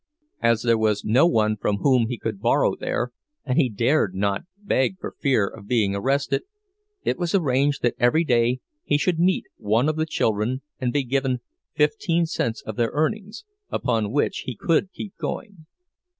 As 0.41 0.63
there 0.63 0.79
was 0.79 1.05
no 1.05 1.27
one 1.27 1.57
from 1.57 1.75
whom 1.77 2.07
he 2.07 2.17
could 2.17 2.39
borrow 2.41 2.75
there, 2.75 3.11
and 3.45 3.59
he 3.59 3.69
dared 3.69 4.15
not 4.15 4.45
beg 4.57 4.97
for 4.99 5.13
fear 5.19 5.45
of 5.45 5.67
being 5.67 5.93
arrested, 5.93 6.41
it 7.03 7.19
was 7.19 7.35
arranged 7.35 7.83
that 7.83 7.93
every 7.99 8.23
day 8.23 8.61
he 8.83 8.97
should 8.97 9.19
meet 9.19 9.45
one 9.57 9.87
of 9.87 9.97
the 9.97 10.07
children 10.07 10.63
and 10.79 10.91
be 10.91 11.03
given 11.03 11.41
fifteen 11.75 12.25
cents 12.25 12.63
of 12.63 12.77
their 12.77 12.89
earnings, 12.95 13.45
upon 13.69 14.11
which 14.11 14.39
he 14.47 14.55
could 14.55 14.91
keep 14.91 15.15
going. 15.17 15.67